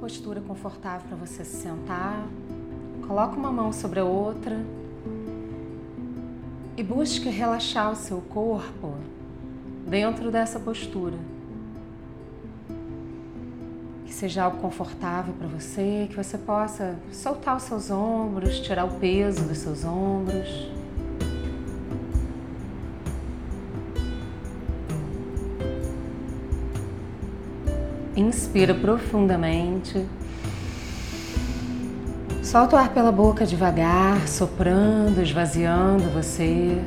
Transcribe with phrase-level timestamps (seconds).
[0.00, 2.26] Postura confortável para você se sentar.
[3.06, 4.64] Coloque uma mão sobre a outra
[6.74, 8.94] e busque relaxar o seu corpo
[9.86, 11.18] dentro dessa postura.
[14.06, 18.98] Que seja algo confortável para você, que você possa soltar os seus ombros, tirar o
[18.98, 20.79] peso dos seus ombros.
[28.20, 30.06] Inspira profundamente.
[32.42, 36.78] Solta o ar pela boca devagar, soprando, esvaziando você.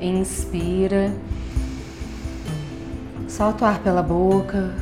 [0.00, 1.12] Inspira.
[3.28, 4.74] Solta o ar pela boca.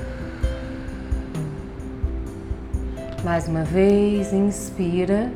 [3.24, 5.33] Mais uma vez, inspira.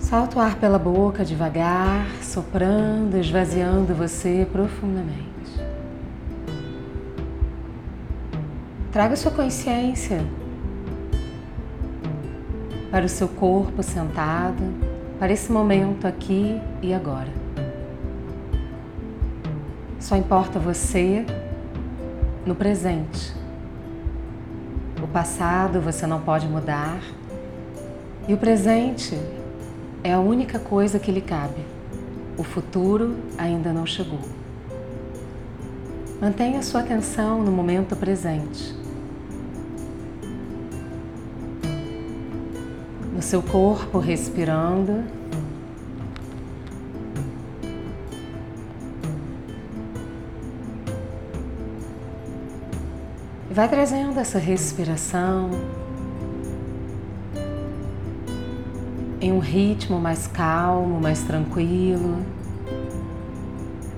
[0.00, 5.29] Solta o ar pela boca devagar, soprando, esvaziando você profundamente.
[8.92, 10.20] Traga sua consciência
[12.90, 14.64] para o seu corpo sentado,
[15.16, 17.28] para esse momento aqui e agora.
[20.00, 21.24] Só importa você
[22.44, 23.32] no presente.
[25.00, 27.00] O passado você não pode mudar
[28.26, 29.16] e o presente
[30.02, 31.64] é a única coisa que lhe cabe.
[32.36, 34.18] O futuro ainda não chegou.
[36.20, 38.79] Mantenha sua atenção no momento presente.
[43.20, 45.04] No seu corpo, respirando.
[53.50, 55.50] Vai trazendo essa respiração
[59.20, 62.24] em um ritmo mais calmo, mais tranquilo,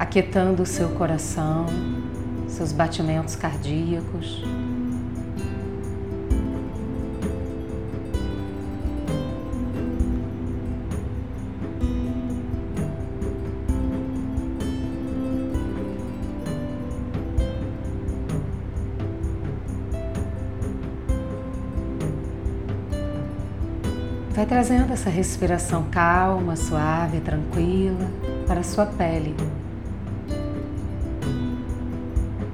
[0.01, 1.67] aquietando o seu coração,
[2.49, 4.43] seus batimentos cardíacos.
[24.53, 28.07] Trazendo essa respiração calma, suave, tranquila
[28.47, 29.35] para a sua pele.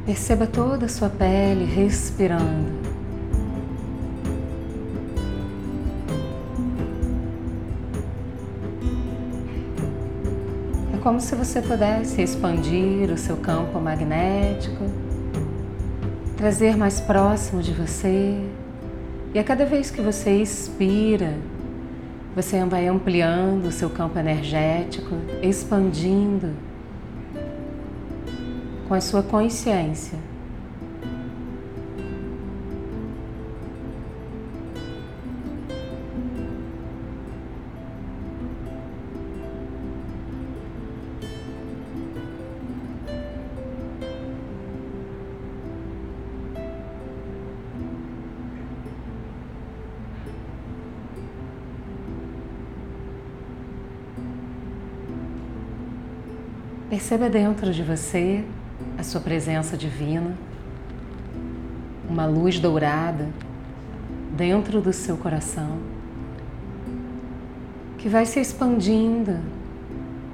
[0.06, 2.70] Perceba toda a sua pele respirando.
[10.94, 14.84] É como se você pudesse expandir o seu campo magnético,
[16.36, 18.38] trazer mais próximo de você.
[19.34, 21.34] E a cada vez que você expira,
[22.42, 26.54] você vai ampliando o seu campo energético, expandindo
[28.86, 30.16] com a sua consciência.
[56.88, 58.42] Perceba dentro de você
[58.96, 60.34] a sua presença divina,
[62.08, 63.28] uma luz dourada
[64.34, 65.80] dentro do seu coração,
[67.98, 69.38] que vai se expandindo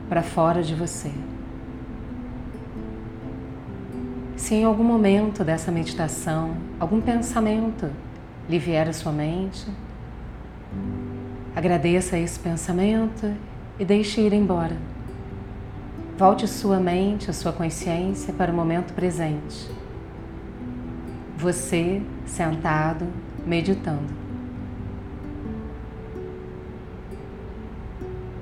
[0.08, 1.10] para fora de você.
[4.36, 7.90] Se em algum momento dessa meditação algum pensamento
[8.48, 9.66] lhe vier à sua mente,
[11.56, 13.34] agradeça esse pensamento
[13.76, 14.93] e deixe ir embora.
[16.16, 19.68] Volte sua mente, a sua consciência para o momento presente.
[21.36, 23.08] Você sentado,
[23.44, 24.14] meditando.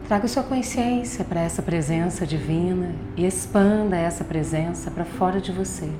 [0.07, 5.91] Traga sua consciência para essa presença divina e expanda essa presença para fora de você.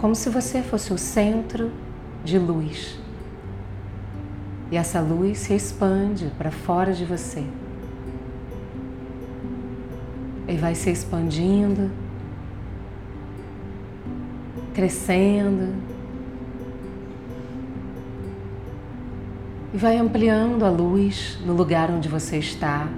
[0.00, 1.72] Como se você fosse o centro
[2.22, 3.00] de luz.
[4.70, 7.44] E essa luz se expande para fora de você
[10.54, 11.90] e vai se expandindo,
[14.72, 15.74] crescendo
[19.72, 22.88] e vai ampliando a luz no lugar onde você está.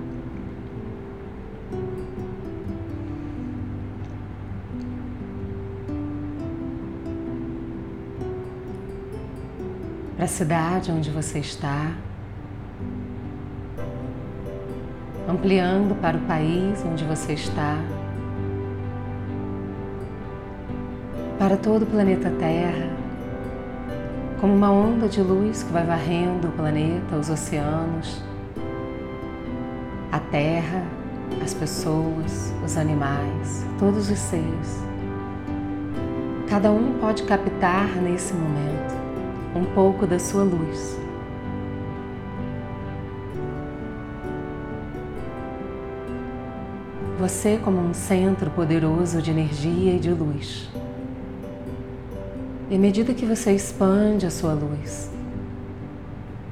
[10.14, 11.94] Para a cidade onde você está.
[15.36, 17.78] Ampliando para o país onde você está.
[21.38, 22.88] para todo o planeta Terra,
[24.40, 28.22] como uma onda de luz que vai varrendo o planeta, os oceanos,
[30.10, 30.82] a Terra,
[31.44, 34.82] as pessoas, os animais, todos os seres.
[36.48, 38.94] Cada um pode captar nesse momento
[39.54, 41.05] um pouco da sua luz.
[47.18, 50.68] Você, como um centro poderoso de energia e de luz.
[52.68, 55.10] E à medida que você expande a sua luz,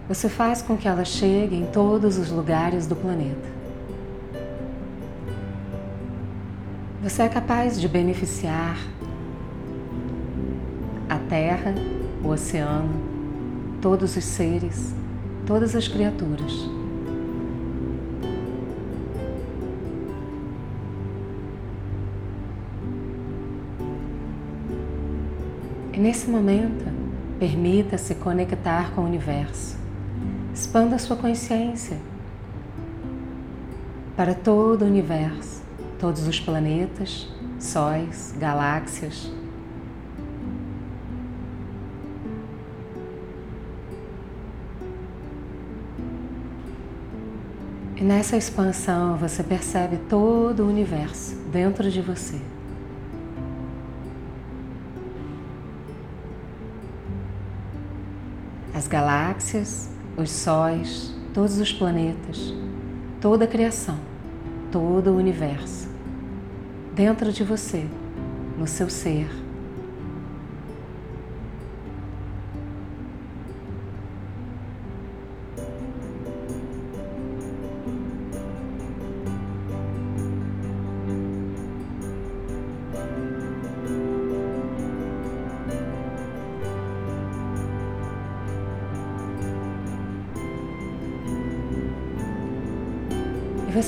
[0.08, 3.52] você faz com que ela chegue em todos os lugares do planeta.
[7.02, 8.78] Você é capaz de beneficiar
[11.10, 11.75] a terra,
[12.22, 12.94] o oceano,
[13.82, 14.94] todos os seres,
[15.44, 16.83] todas as criaturas.
[25.94, 26.85] E nesse momento,
[27.38, 29.79] permita-se conectar com o universo.
[30.52, 31.96] Expanda sua consciência
[34.17, 35.62] para todo o universo,
[36.00, 37.29] todos os planetas,
[37.61, 39.31] sóis, galáxias.
[47.94, 52.54] E nessa expansão você percebe todo o universo dentro de você.
[58.94, 62.55] Galáxias, os sóis, todos os planetas,
[63.20, 63.99] toda a criação,
[64.70, 65.88] todo o universo,
[66.94, 67.88] dentro de você,
[68.56, 69.44] no seu ser.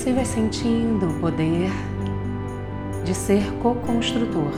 [0.07, 1.69] Você vai sentindo o poder
[3.03, 4.53] de ser co-construtor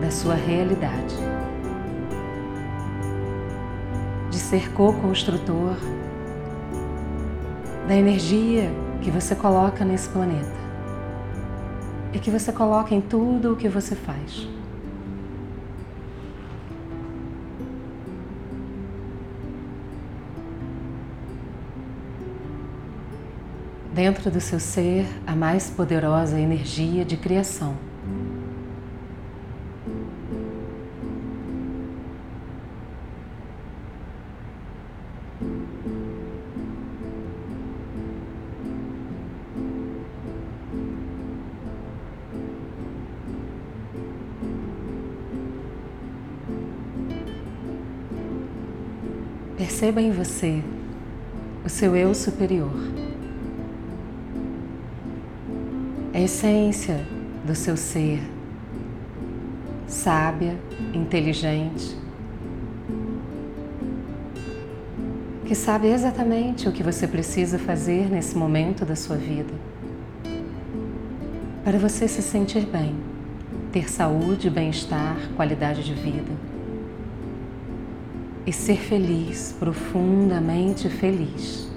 [0.00, 1.16] da sua realidade,
[4.30, 5.74] de ser co-construtor
[7.88, 8.70] da energia
[9.00, 10.60] que você coloca nesse planeta
[12.12, 14.46] e que você coloca em tudo o que você faz.
[24.02, 27.78] Dentro do seu ser a mais poderosa energia de criação.
[49.56, 50.60] Perceba em você
[51.64, 53.11] o seu eu superior.
[56.14, 57.00] A essência
[57.42, 58.20] do seu ser,
[59.86, 60.58] sábia,
[60.92, 61.96] inteligente,
[65.46, 69.54] que sabe exatamente o que você precisa fazer nesse momento da sua vida.
[71.64, 72.94] Para você se sentir bem,
[73.72, 76.32] ter saúde, bem-estar, qualidade de vida.
[78.44, 81.71] E ser feliz, profundamente feliz.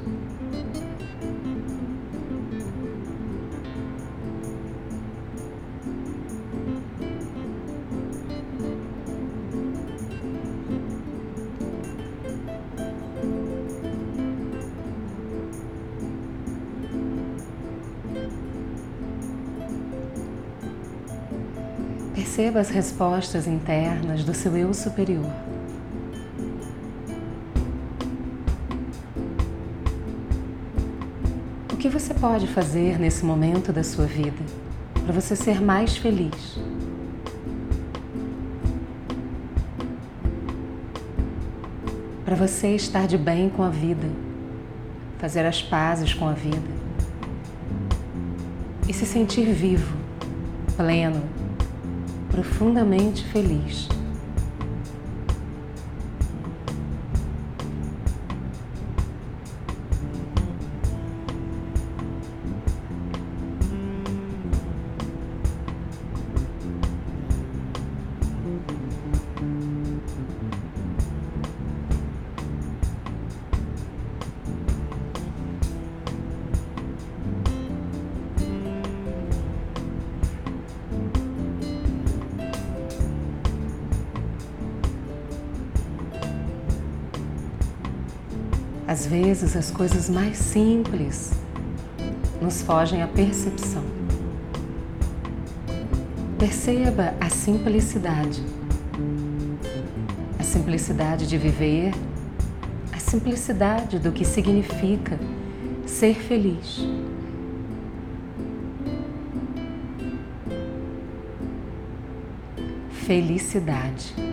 [22.35, 25.31] Perceba as respostas internas do seu eu superior.
[31.71, 34.43] O que você pode fazer nesse momento da sua vida
[35.05, 36.59] para você ser mais feliz?
[42.25, 44.09] Para você estar de bem com a vida,
[45.19, 46.67] fazer as pazes com a vida
[48.89, 49.95] e se sentir vivo,
[50.75, 51.44] pleno,
[52.35, 53.87] profundamente feliz.
[88.87, 91.31] Às vezes, as coisas mais simples
[92.39, 93.83] nos fogem à percepção.
[96.37, 98.43] Perceba a simplicidade.
[100.37, 101.93] A simplicidade de viver,
[102.93, 105.19] a simplicidade do que significa
[105.87, 106.85] ser feliz.
[112.91, 114.24] Felicidade.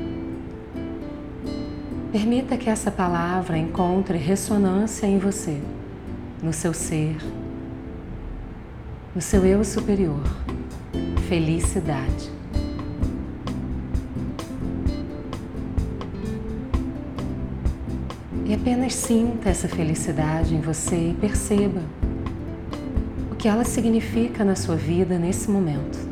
[2.13, 5.59] Permita que essa palavra encontre ressonância em você,
[6.43, 7.17] no seu ser,
[9.15, 10.23] no seu eu superior.
[11.27, 12.31] Felicidade.
[18.45, 21.81] E apenas sinta essa felicidade em você e perceba
[23.31, 26.12] o que ela significa na sua vida nesse momento.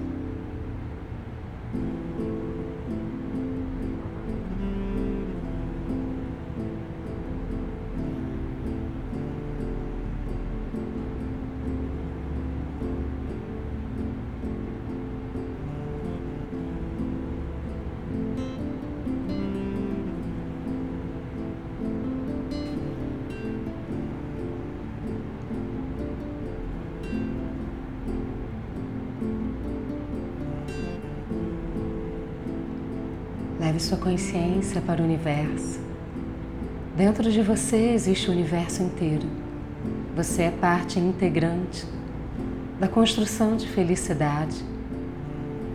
[33.61, 35.79] Leve sua consciência para o universo.
[36.97, 39.29] Dentro de você existe o universo inteiro.
[40.17, 41.87] Você é parte integrante
[42.81, 44.65] da construção de felicidade,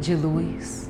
[0.01, 0.89] de luz,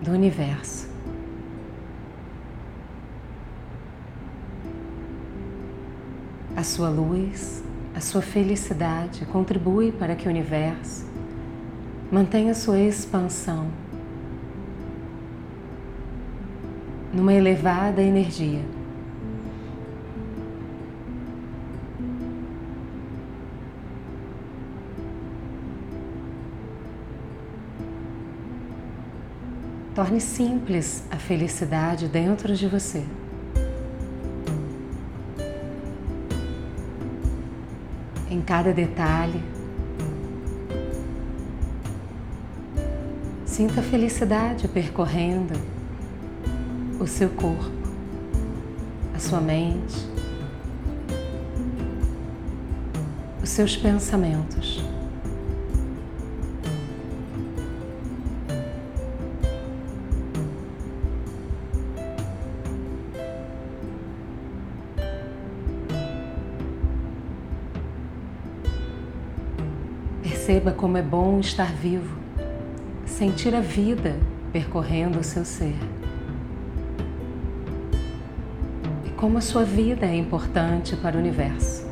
[0.00, 0.88] do universo.
[6.54, 7.64] A sua luz,
[7.96, 11.11] a sua felicidade contribui para que o universo
[12.12, 13.70] Mantenha sua expansão
[17.10, 18.60] numa elevada energia.
[29.94, 33.06] Torne simples a felicidade dentro de você.
[38.28, 39.61] Em cada detalhe,
[43.52, 45.52] Sinta felicidade percorrendo
[46.98, 47.70] o seu corpo,
[49.14, 49.94] a sua mente,
[53.42, 54.82] os seus pensamentos.
[70.22, 72.21] Perceba como é bom estar vivo
[73.22, 74.16] sentir a vida
[74.52, 75.76] percorrendo o seu ser.
[79.06, 81.91] E como a sua vida é importante para o universo.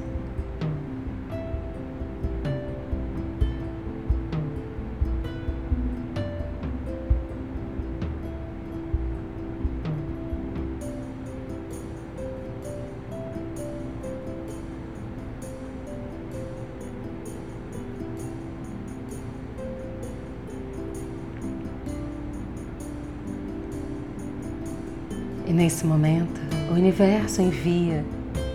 [25.51, 26.41] E nesse momento,
[26.71, 28.05] o universo envia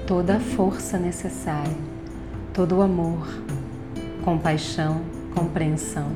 [0.08, 1.76] toda a força necessária,
[2.54, 3.28] todo o amor,
[4.24, 5.02] compaixão,
[5.36, 6.10] compreensão,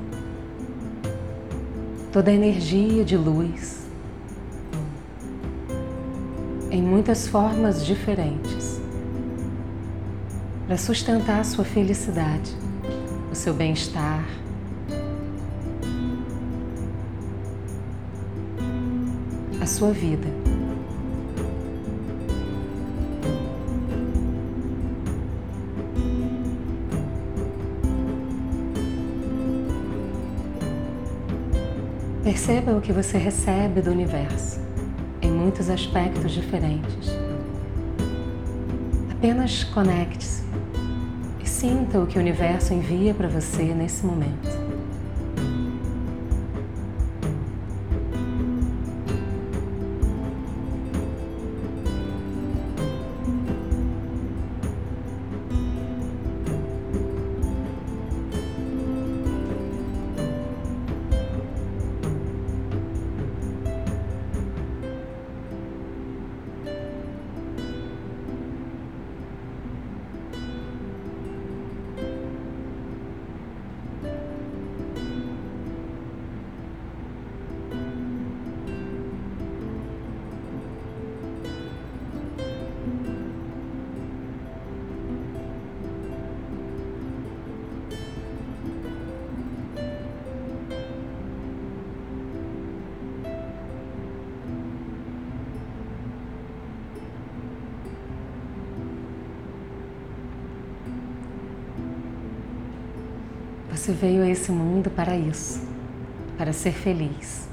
[2.13, 3.89] toda a energia de luz,
[6.71, 8.79] em muitas formas diferentes,
[10.65, 12.55] para sustentar a sua felicidade,
[13.29, 14.23] o seu bem-estar,
[19.59, 20.48] a sua vida.
[32.23, 34.59] Perceba o que você recebe do universo
[35.21, 37.09] em muitos aspectos diferentes.
[39.09, 40.43] Apenas conecte-se
[41.41, 44.58] e sinta o que o universo envia para você nesse momento.
[103.89, 105.67] Você veio a esse mundo para isso,
[106.37, 107.49] para ser feliz,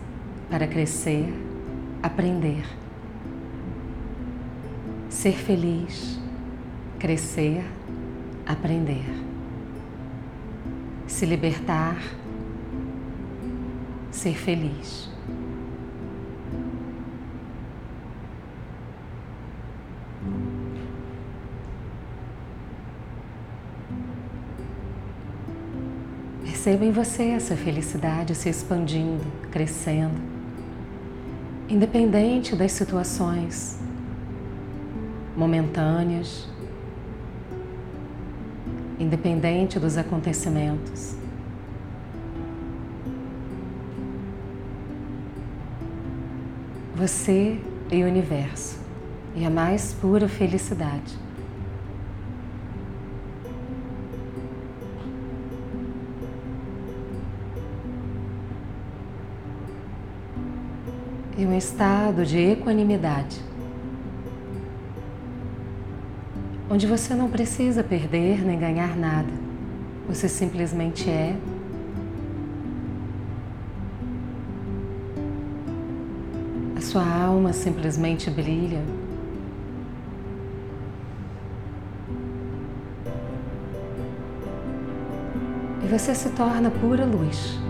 [0.51, 1.33] para crescer,
[2.03, 2.63] aprender.
[5.09, 6.21] Ser feliz,
[6.99, 7.65] crescer,
[8.45, 9.07] aprender.
[11.07, 11.97] Se libertar,
[14.11, 15.09] ser feliz.
[26.67, 30.21] Perceba em você essa felicidade se expandindo, crescendo,
[31.69, 33.79] independente das situações
[35.37, 36.49] momentâneas,
[38.99, 41.15] independente dos acontecimentos.
[46.97, 47.61] Você
[47.93, 48.81] e o universo
[49.37, 51.26] e a mais pura felicidade.
[61.39, 63.43] E um estado de equanimidade,
[66.71, 69.29] onde você não precisa perder nem ganhar nada,
[70.09, 71.37] você simplesmente é.
[76.77, 78.83] A sua alma simplesmente brilha.
[85.85, 87.66] E você se torna pura luz.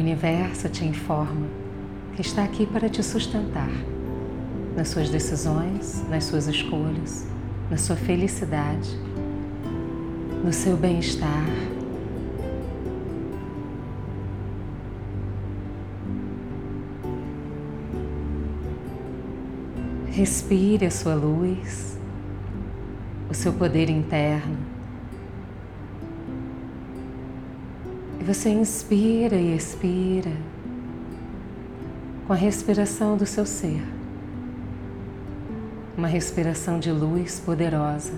[0.00, 1.46] Universo te informa
[2.14, 3.70] que está aqui para te sustentar
[4.76, 7.26] nas suas decisões, nas suas escolhas,
[7.70, 8.98] na sua felicidade,
[10.42, 11.46] no seu bem-estar.
[20.08, 21.98] Respire a sua luz,
[23.28, 24.79] o seu poder interno.
[28.32, 30.30] Você inspira e expira
[32.28, 33.82] com a respiração do seu ser.
[35.98, 38.12] Uma respiração de luz poderosa.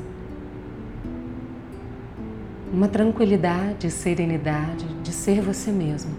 [2.70, 6.14] Uma tranquilidade e serenidade de ser você mesmo.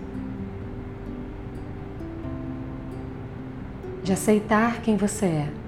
[4.03, 5.62] De aceitar quem você é.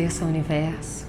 [0.00, 1.06] Agradeça ao universo.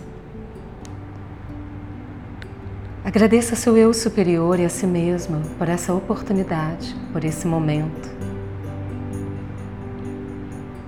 [3.05, 8.09] Agradeça seu eu superior e a si mesmo por essa oportunidade, por esse momento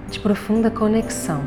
[0.10, 1.42] de profunda conexão.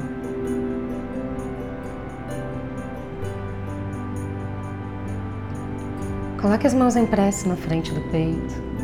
[6.40, 8.75] Coloque as mãos em prece na frente do peito.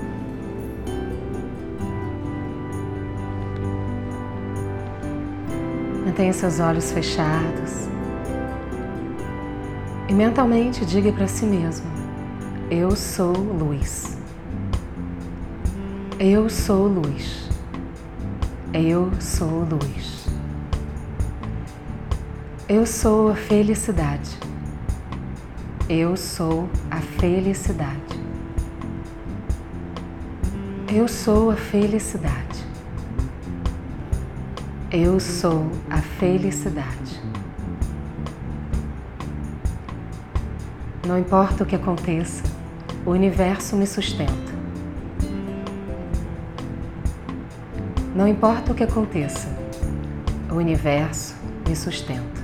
[6.13, 7.89] Mantenha seus olhos fechados
[10.07, 11.87] e mentalmente diga para si mesmo:
[12.71, 14.19] Eu sou luz.
[16.21, 17.49] Eu sou luz.
[18.75, 20.27] Eu sou luz.
[22.69, 24.37] Eu sou a felicidade.
[25.89, 28.21] Eu sou a felicidade.
[30.95, 32.72] Eu sou a felicidade.
[34.95, 37.19] Eu sou a felicidade.
[41.09, 42.43] Não importa o que aconteça,
[43.07, 44.53] o universo me sustenta.
[48.15, 49.49] Não importa o que aconteça,
[50.51, 52.43] o universo me sustenta.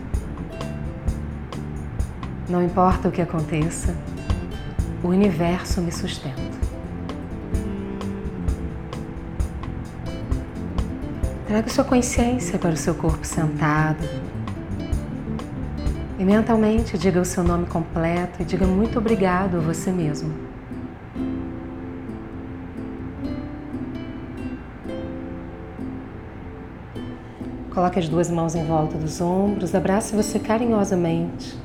[2.48, 3.94] Não importa o que aconteça,
[5.02, 6.57] o universo me sustenta.
[11.48, 14.06] Traga sua consciência para o seu corpo sentado.
[16.18, 20.30] E mentalmente diga o seu nome completo e diga muito obrigado a você mesmo.
[27.72, 31.58] Coloque as duas mãos em volta dos ombros, abrace você carinhosamente.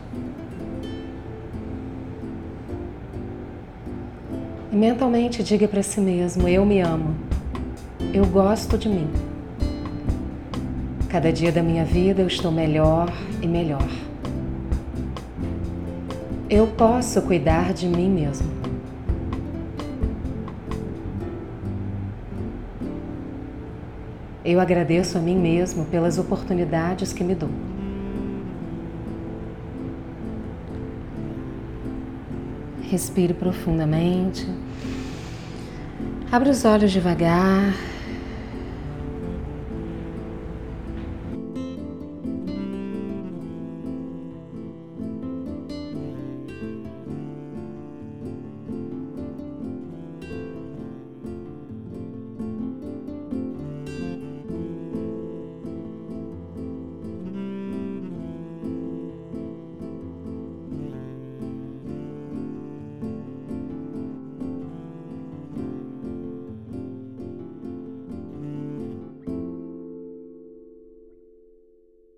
[4.72, 7.14] E mentalmente diga para si mesmo: Eu me amo.
[8.14, 9.33] Eu gosto de mim.
[11.14, 13.08] Cada dia da minha vida eu estou melhor
[13.40, 13.88] e melhor.
[16.50, 18.48] Eu posso cuidar de mim mesmo.
[24.44, 27.52] Eu agradeço a mim mesmo pelas oportunidades que me dou.
[32.90, 34.50] Respire profundamente.
[36.32, 37.93] Abra os olhos devagar